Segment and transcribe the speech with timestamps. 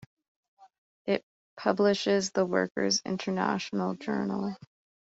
[1.05, 1.23] It
[1.57, 4.57] publishes the "Workers International Journal".